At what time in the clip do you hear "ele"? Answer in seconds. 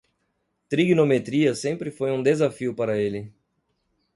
2.97-3.31